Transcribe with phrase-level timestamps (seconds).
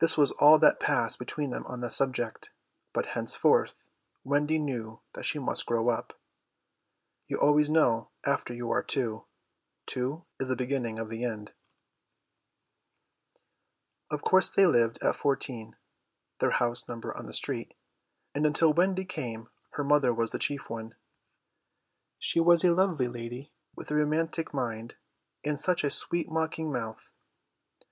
[0.00, 2.50] This was all that passed between them on the subject,
[2.92, 3.84] but henceforth
[4.24, 6.18] Wendy knew that she must grow up.
[7.28, 9.24] You always know after you are two.
[9.86, 11.52] Two is the beginning of the end.
[14.10, 15.76] Of course they lived at 14,
[16.40, 17.16] and
[18.46, 20.96] until Wendy came her mother was the chief one.
[22.18, 24.96] She was a lovely lady, with a romantic mind
[25.44, 27.12] and such a sweet mocking mouth.